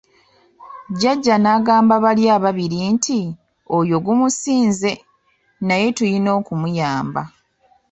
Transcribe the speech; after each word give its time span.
Jjaja 0.91 1.35
n'agamba 1.39 1.93
bali 2.03 2.23
ababiri 2.37 2.79
nti, 2.93 3.19
oyo 3.77 3.97
gumusinze, 4.05 4.91
naye 5.65 5.87
tuyina 5.97 6.29
okumuyamba. 6.39 7.21